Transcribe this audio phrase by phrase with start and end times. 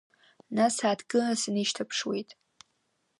[0.55, 2.29] Нас сааҭгыланы сынишьҭаԥшуеит.